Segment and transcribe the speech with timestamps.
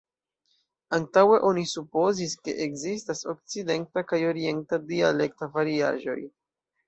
[0.97, 6.19] Antaŭe oni supozis, ke ekzistas okcidenta kaj orienta dialekta variaĵoj.